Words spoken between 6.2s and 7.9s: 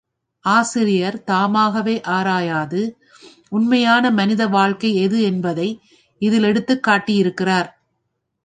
இதில் எடுத்துக் காட்டியிருக்கிறார்.